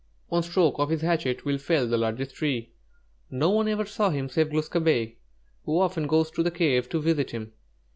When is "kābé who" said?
4.67-5.79